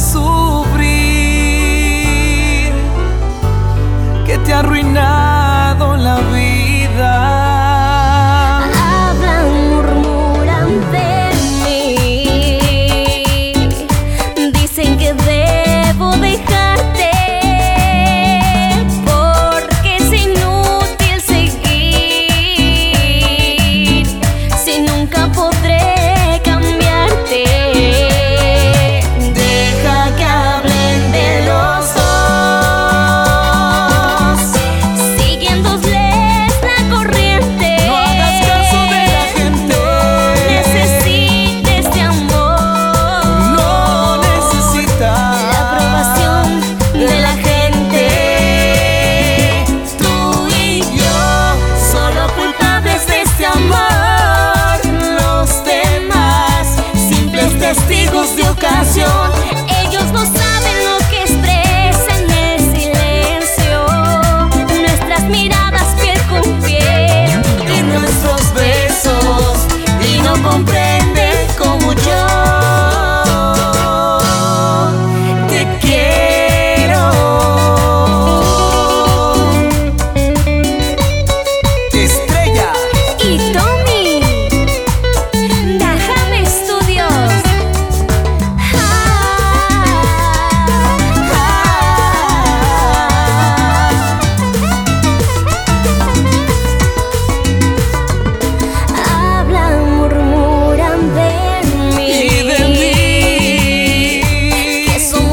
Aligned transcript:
hace 0.00 0.39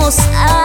vamos 0.07 0.19
a 0.37 0.56